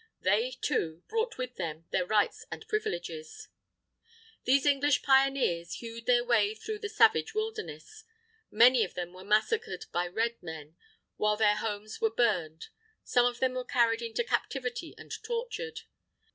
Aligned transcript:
They, 0.21 0.57
too, 0.61 1.03
brought 1.07 1.37
with 1.37 1.57
them 1.57 1.85
their 1.91 2.07
rights 2.07 2.43
and 2.49 2.67
privileges. 2.67 3.49
These 4.45 4.65
English 4.65 5.03
pioneers 5.03 5.75
hewed 5.75 6.07
their 6.07 6.23
way 6.25 6.55
through 6.55 6.79
the 6.79 6.89
savage 6.89 7.35
wilderness. 7.35 8.03
Many 8.49 8.83
of 8.83 8.95
them 8.95 9.13
were 9.13 9.23
massacred 9.23 9.85
by 9.91 10.07
Red 10.07 10.41
Men, 10.41 10.75
while 11.17 11.37
their 11.37 11.57
homes 11.57 12.01
were 12.01 12.09
burned; 12.09 12.69
some 13.03 13.27
of 13.27 13.39
them 13.39 13.53
were 13.53 13.63
carried 13.63 14.01
into 14.01 14.23
captivity 14.23 14.95
and 14.97 15.11
tortured. 15.21 15.81